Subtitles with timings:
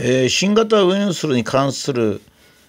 [0.00, 2.20] えー、新型ウイルスに関する、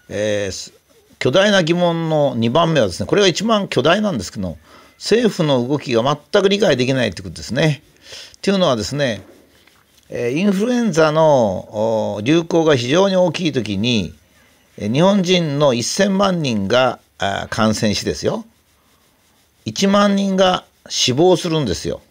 [0.09, 0.73] えー、
[1.19, 4.57] 巨大な疑問の2番目はですねこれが一番巨大なんですけど
[4.95, 7.83] 政府の動きが全く理解できないということですね。
[8.41, 9.21] というのはですね
[10.09, 14.13] インフルエンザの流行が非常に大きい時に
[14.77, 16.99] 日本人の1,000万人が
[17.49, 18.43] 感染しですよ
[19.67, 22.01] 1万人が死亡するんですよ。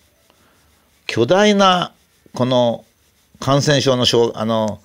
[1.06, 1.92] 巨大な
[2.34, 2.84] この
[3.40, 4.04] 感染症の
[4.34, 4.80] あの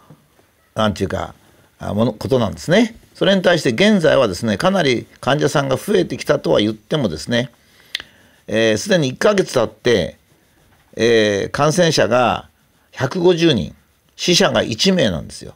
[0.76, 1.36] なんていうか
[1.80, 2.96] ものことなんですね。
[3.14, 7.52] それに対して現在はですねかなり患者さんが増えてきたとは言ってもですね
[8.48, 10.18] すで、えー、に1ヶ月経って、
[10.96, 12.50] えー、感染者が
[12.94, 13.76] 150人
[14.16, 15.56] 死者が1名なんですよ。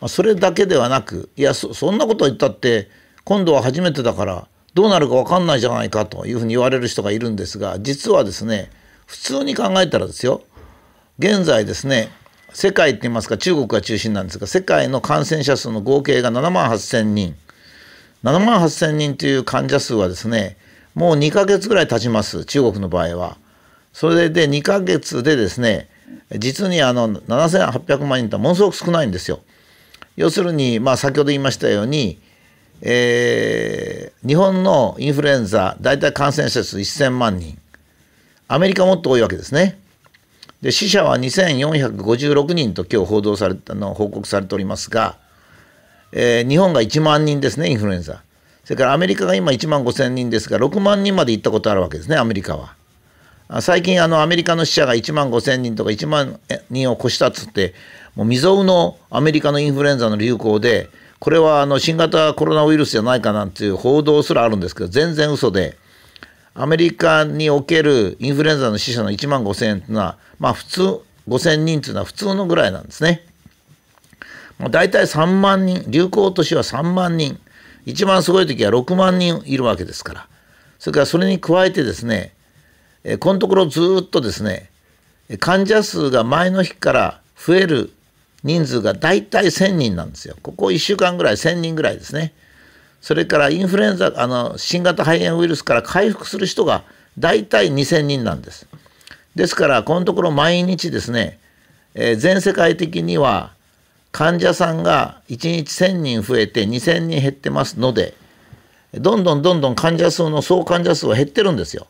[0.00, 2.88] まあ、それだけではなくいやそんなこと言ったって
[3.24, 8.70] 今度は初めてだからどうなるか分かんないじゃないかというふうに言われる人がいるんですが実はですね
[9.06, 10.42] 普通に考えたらですよ
[11.18, 12.10] 現在ですね
[12.54, 17.34] 世界って言いますか中国が中心なんですが世界の感染者数の合計が7万8,000人
[18.22, 20.56] 7万8,000人という患者数はですね
[20.94, 23.36] もう2ヶ月ぐらい経ちます中国の場合は。
[23.92, 25.88] それで2ヶ月でですね
[26.38, 29.40] 実にあの7,800万人とはものすごく少ないんですよ。
[30.16, 32.20] 要するにまあ先ほど言いましたように、
[32.82, 37.58] えー、日本のインフルエンザ大体感染者数1,000万人
[38.46, 39.80] アメリカもっと多いわけですね。
[40.64, 45.18] で死者は2456人と今日報道されたの報告されておりますが、
[46.10, 48.22] えー、日本が1万人ですねインフルエンザ
[48.64, 52.74] それからアメリカが今1万5,000人ですが6万人まで行ったことあるわけですねアメリカは。
[53.60, 57.74] 最近あのアメリカの死者が1万5,000人とか1万人を越したっつって
[58.14, 65.76] もう未曾有のアメリカのインフルエンザの流行でこれはあの新型コロナウイルスじゃないかなんていう報道すらあるんですけど全然嘘で
[66.54, 70.82] アメリカにおけるインフルエンザの死者の1万5,000円というのはまあ普通
[71.28, 73.26] 5,000人というのは普通のぐらいなんですね。
[74.58, 77.38] もう大体3万人流行年は3万人
[77.86, 80.28] 一番すごい時は6万人いるわけですから
[80.78, 82.32] それからそれに加えてですね
[83.02, 84.70] えこのところずっとですね
[85.40, 87.92] 患者数が前の日から増える
[88.42, 90.36] 人数が大体1,000人なんですよ。
[90.42, 92.34] ここ1週間ぐらい1,000人ぐらいですね。
[93.00, 96.84] それからインフルエンザあの新型肺炎ウイルスから回復する人が
[97.18, 98.66] 大体2,000人なんです。
[99.34, 101.38] ですからこのところ毎日ですね、
[101.94, 103.52] えー、全世界的には
[104.12, 108.14] 患者さんが1日1,000人増えて2,000人減ってますので
[108.94, 111.88] どんどんどんどん患者数の総患者数は減ってるんですよ。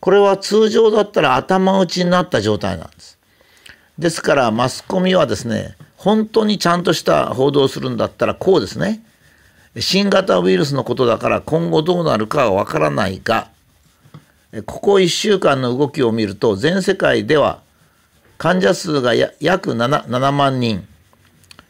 [0.00, 3.18] これは通常だったら頭打ちになった状態なんです。
[3.98, 9.04] ですからマスコミはですね本当にちゃんとした報道をするんだったらこうですね
[9.78, 13.48] 新型ウイルスのことだから今後どうなるかはわからないが
[14.62, 17.60] ここ1週間の動きを見ると全世界では
[18.38, 20.86] 患者数が約 7, 7万人。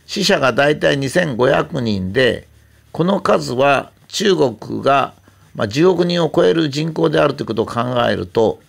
[0.07, 2.47] 死者が大体2500人で
[2.93, 5.15] この数は中国が
[5.57, 8.61] 10億人を超える人口であるということを考えると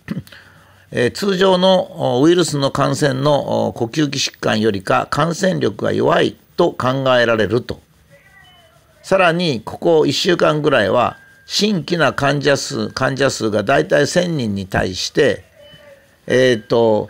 [0.91, 7.81] え通常のウイルスの感染の呼吸器疾患よりか感染力が弱いと考えられると。
[9.03, 15.43] さらにここ1週間ぐらいは新規な患者数患者数が大体1,000人に対して
[16.27, 17.09] えっ、ー、と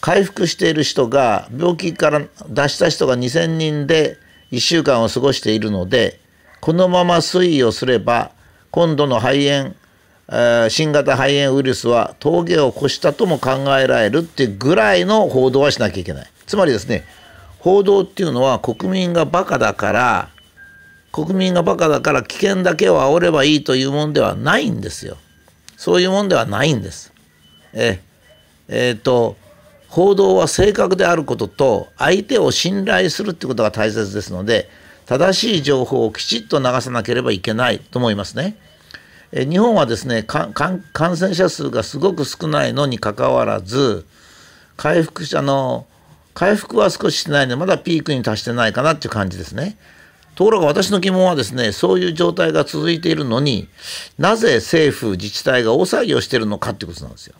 [0.00, 4.18] 回復している人が病気から出した人が2,000人で
[4.52, 6.20] 1週間を過ごしているので
[6.60, 8.32] このまま推移をすれば
[8.70, 9.74] 今度の肺炎
[10.68, 16.30] 新型肺炎ウイルスは峠を越したとも考えられるっていうぐらいの報道はしなきゃいけない。
[16.46, 17.04] つまりですね
[17.58, 20.28] 報道っていうのは国民がバカだから
[21.12, 25.16] 国民がバカだから危険だけを煽ればいいというもんではないんですよ。
[25.76, 27.12] そういうもんではないんです。
[27.72, 28.00] え
[28.68, 29.36] えー、と
[29.88, 34.68] 報道は正確であることと相手を信頼するってことが大切ですので
[35.06, 38.56] 正しい情報をきちっと流さなければいけないと思いますね。
[39.32, 40.52] え日本はですね感
[40.92, 44.06] 染者数がすごく少ないのにかかわらず
[44.76, 45.86] 回復者の
[46.34, 49.76] 回復は少ししてないのでまだピークに達してないかなっていう感じですね。
[50.40, 53.68] ところが私の疑問はですねそういう状態が続いているのに
[54.16, 57.34] なぜ政府自治体が大騒ぎをしているのかっていうことなんですよ。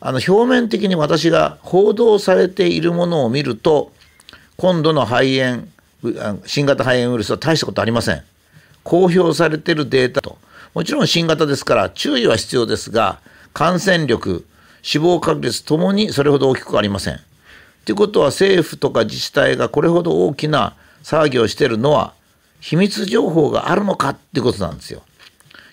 [0.00, 3.90] あの表面的に私が報道されているものを見ると
[4.56, 5.64] 今度の肺炎
[6.46, 8.22] 新型肺炎ウイルスは大したことありません。
[8.84, 10.38] 公表されているデータと
[10.74, 13.18] もちろん新型ですから注意は必要ですが
[13.52, 14.46] 感染力
[14.82, 17.18] 死亡確率ともにそれほど大きくありません。
[17.84, 22.12] ということは政府とか自治体がこれほど大きな騒ぎをしてるのは
[22.60, 25.02] 秘密情報があるのかってことなんですよ。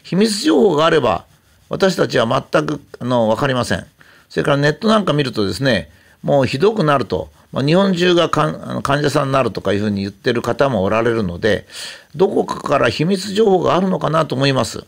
[0.04, 1.26] 秘密情報があれば
[1.70, 3.86] 私たちは全くあの分かりません。
[4.30, 5.90] それからネットなんか見るとですね
[6.22, 11.66] もうひどくなるとまあ、日本中が患者さんになるとかいうふうに言ってる方もおられるので
[12.14, 14.84] どこかから秘密情報があるのかなと思います。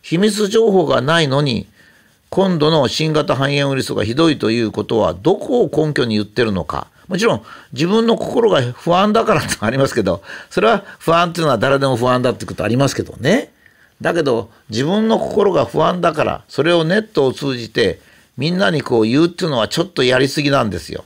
[0.00, 1.66] 秘密情報がないのに
[2.30, 7.42] 今度の新型肺炎ウイルスがひどいということはどこを根拠に言ってるのかもちろん
[7.72, 13.52] 自分の心が不安だからってありますけどそれは不安っていうのは誰でも不安だってことありますけどね
[14.00, 18.00] だけど自分の心が不安だからそれをネットを通じて
[18.36, 21.04] みんなにこう言うっていうのはちょっとやりすぎなんですよ。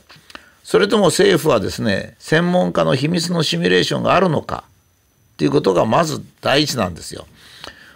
[0.63, 4.63] それとも政府はですね専門家の秘密のシミュレーションがあるのか
[5.33, 7.27] っていうことがまず第一なんですよ。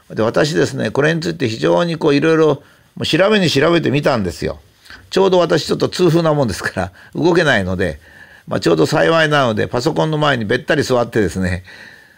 [0.09, 2.63] で私ですねこれについて非常にこういろいろ
[3.03, 4.59] 調べに調べてみたんですよ。
[5.13, 7.99] ちょうど私ちょっと痛風なもんですから 動けないので、
[8.47, 11.63] まあ、ちょうど幸いなのでパソコンの前にべったり座ってですね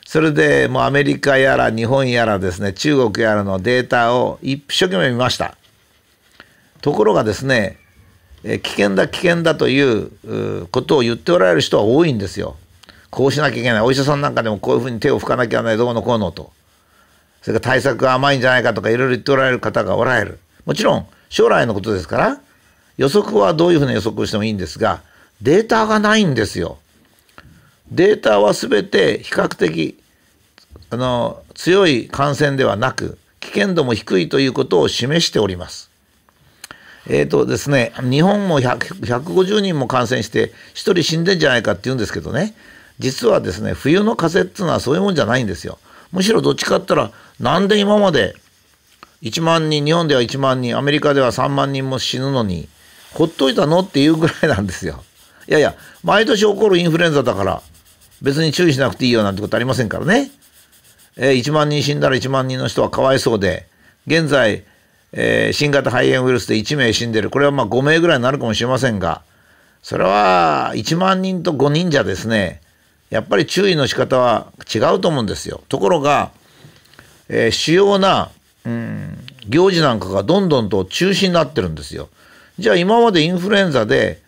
[0.08, 5.56] それでもうアメリカやら日本やらですね中国やらのデータを一生懸命見ました。
[6.80, 7.80] ところがですね
[8.44, 12.56] 危険だ危険だということを言っておられる人は多いんですよ。
[13.10, 16.54] こうしなきゃいけないお医者さんなんかでもこういうふうに手を拭かなきゃいけないどうのこうのと
[17.42, 22.40] それから対策が甘いんじゃないかとかいろいろ言っておられる方がおられるもちろん将来のことですから
[22.98, 25.02] 予測はどういうふうな予測をしてもいいんですが
[25.42, 26.78] データがないんですよ。
[27.92, 29.98] データは全て比較的
[30.90, 35.92] あの強い感染ではなく危険度も低いということを示しております。
[37.08, 42.56] えっ、ー、とですね日本も150人も感染して1人死んでんじゃないかって言うんですけどね
[42.98, 45.78] 実はですね冬の風邪っていうのはそういうもんじゃないんですよ。
[46.12, 48.36] むしろどっちかって言ったらなんで今まで
[49.22, 52.70] 1万人日本では1万人アメリカでは3万人も死ぬのに
[53.16, 53.80] ほっといたの？
[53.80, 55.04] っていうぐらいなんですよ。
[55.48, 57.62] いやいや毎年起こるインフルエンザだから
[58.22, 60.32] 別に注意しなくていいよなんてことありませんからね。
[61.18, 63.68] えー、1万人死んだら1万人の人はかわいそうで
[64.06, 64.66] 現在、
[65.14, 69.22] えー、新型肺炎ウイルスで1名死んでるこれはまあ5名ぐらいになるかもしれませんが
[69.82, 72.62] それは1万人と5人じゃですね
[73.10, 75.64] やっぱり注意の仕方は違うと思うんですよ。
[75.70, 76.32] ところが、
[77.30, 78.32] えー、主要な、
[78.66, 82.10] うん、行事なんかがどんどんと中止になってるんですよ。
[82.60, 84.22] じゃあ今までインフルエンザで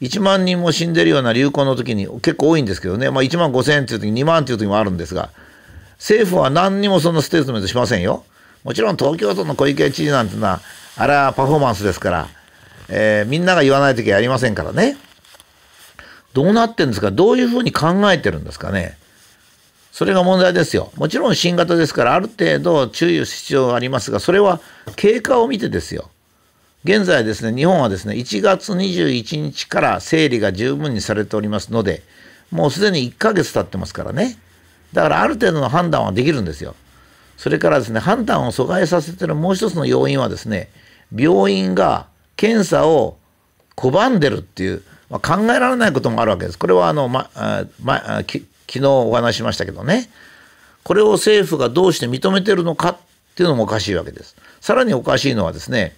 [0.00, 5.30] 1万人も死んでるような流行の時に結構多いんですけどね、まあ、1万5千円っていう時2万っていう時もあるんですが
[5.96, 8.24] 政府は何にもそのステートメントしませんよ。
[8.64, 10.60] もちろん東京都の小池知事なんてのは
[10.96, 12.28] あれはパフォーマンスですから、
[12.88, 14.96] えー、みんなが言わない時はやりませんからね。
[16.32, 17.10] どうなってんですか？
[17.10, 18.98] どういうふうに考えてるんですかね？
[19.92, 20.90] それが問題ですよ。
[20.96, 24.60] もちろん新型ですからある程度注意する必要がありますがそれは
[24.96, 26.10] 経過を見てですよ。
[26.84, 32.02] 現在ですね日本はですね1月21日から整理が十分にされておりますので
[32.50, 34.38] もうすでに1ヶ月経ってますからね。
[34.92, 36.76] だからある程度の判断はできるんですよ。
[37.36, 40.68] それからですね判断を阻害させてるもう一つの要因はですね
[41.12, 43.16] 病院が検査を
[43.76, 46.58] 拒んでるっていう、まあ、考えられないこともあるわけです。
[46.58, 47.30] これはあの、ま
[47.82, 50.08] ま、昨日お話ししましたけどね。
[50.84, 52.96] これを政府がどうして認めてるのかっ
[53.34, 54.36] ていうのもおかしいわけです。
[54.60, 55.96] さらにおかしいのはですね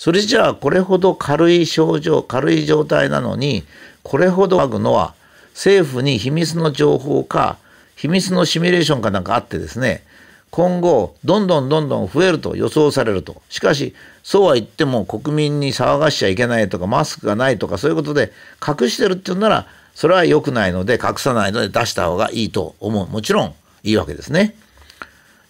[0.00, 3.64] それじゃあこれほど軽い症状軽い状態なのに
[4.02, 5.12] これほどあるのは
[5.50, 7.58] 政府に秘密の情報か
[7.96, 10.02] 秘密のシミュレーションかなんかあってですね
[10.48, 18.32] 今後どんどんどんどん増えると予想されるとしかしそうは言っても国民に騒がしちゃいけないとかマスクがないとかそういうことで
[18.66, 24.54] 隠してるっていうならそれは良くないので隠さないので出した方がいいと思うもちろんいいわけですね。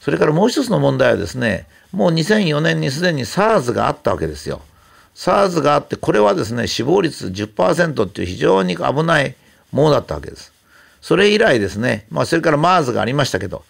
[0.00, 4.62] それからもう一つの問題はですねもう2004年にすでに SARS があったわけですよ。
[5.14, 9.34] SARS があってこれはですね死亡率10%っていう非常に危ない
[9.72, 10.52] ものだったわけです。
[11.00, 13.64] それ以来ですね、まあ、それから MERS がありましたけど、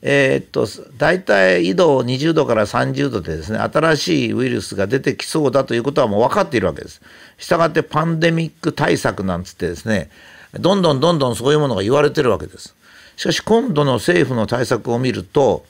[0.00, 0.66] えー、っと
[0.98, 7.00] 大体緯度20度から30度でですね新しいウイルスが出てきそうだということはもう分かっているわけです。
[7.38, 10.10] したがってパンデミック対策なんつってですね
[10.54, 12.74] どんどんどんどんそういうものが言われてるわけです。
[13.16, 15.64] しかし今度の政府の対策を見ると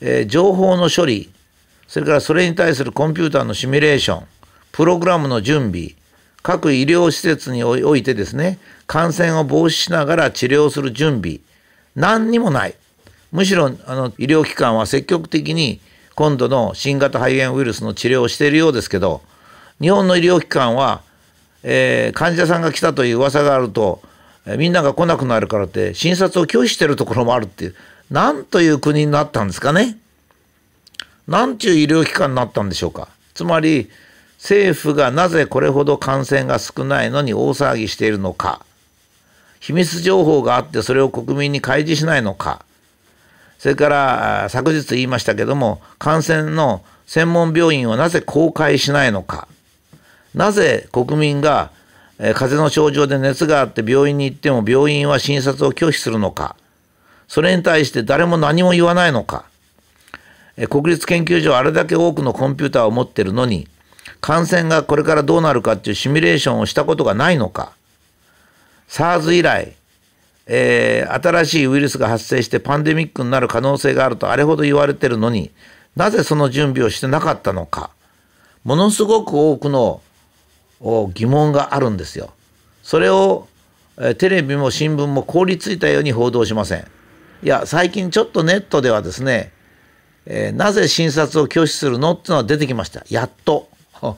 [0.00, 1.30] えー、情報の処理
[1.86, 4.26] それからそれに対するコンピューターのシミュレーション
[4.72, 5.92] プログラムの準備
[6.42, 11.40] 各医療施設においてですね感染を防止しながら治療する準備
[11.94, 12.74] 何にもない。
[13.32, 15.80] むしろあの医療機関は積極的に
[16.14, 19.22] 今度の新型肺炎ウイルスの治療をしているようですけど
[19.80, 21.02] 日本の医療機関は、
[21.62, 24.02] えー、患者さんが来たという噂があると、
[24.46, 27.74] みんなが来なくなるからって診察を拒否しているところもあるっていう
[28.10, 29.96] なんという国になったんですかね？
[31.28, 33.08] なんちゅう医療機関になったんでしょうか？
[33.34, 33.88] つまり
[34.38, 38.64] 政府がなぜこれほど感染が少ないのに大騒ぎしているのか？
[39.60, 42.64] 秘密情報があってそれを国民に開示しないのか？
[43.58, 49.46] それから昨日言いましたけども感染の専門病院をなぜ公開しないのか？
[50.34, 51.70] なぜ国民が
[52.22, 56.54] え、風邪の症状で熱があって病院に行っても病院は診察を拒否するのか。
[57.26, 59.44] それに対して誰も何も言わないのか、
[60.56, 63.68] え、国立研究所はあれだけ多くのコンピューターを持ってるのに
[64.20, 67.72] 感染がこれからどうなるかっていうシミュレーションをしたことがないのか。
[68.88, 69.72] SARS 以来、
[70.46, 75.52] えー、新しいウイルスが発生してパンデミックになる可能性があるとあれほど言われてるのに
[75.94, 77.90] なぜその準備をしてなかったのか。
[78.64, 80.02] ものすごく多くの
[80.80, 82.32] 疑問があるんですよ。
[82.82, 83.48] それを
[84.18, 86.86] テレビも新聞も凍りついたように報道しません。
[87.42, 89.52] いや最近ちょっとネットではですね、
[90.26, 93.04] えー、なぜ診察を拒否するのっていうのは出てきました。
[93.08, 93.68] やっと。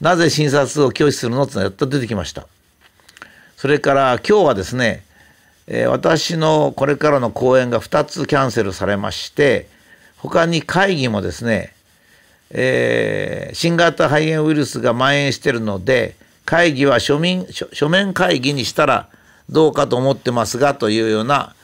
[0.00, 2.46] なぜ診察を拒否するのってのはやっと出てきました。
[3.56, 5.04] それから今日はですね、
[5.66, 9.68] えー、私のこれからの講演が2つキャンセルされまして
[10.18, 11.73] 他に会議もですね
[12.56, 19.08] えー、新型肺炎ウイルスが蔓延してるので会議は書面書面会議にしたら
[19.50, 21.54] どうかと思ってますがというような、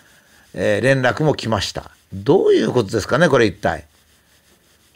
[0.52, 1.90] えー、連絡も来ました。
[2.12, 3.84] どういうことですかねこれ一体。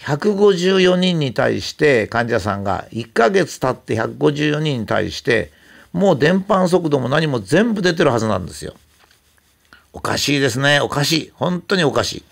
[0.01, 5.51] 154人に対して患者さんが1ヶ月経って154人に対して
[5.93, 8.75] もう伝播速度も何も全部出てるはずなんですよ。
[9.93, 12.25] おかしいですねおかしい本当におかしい。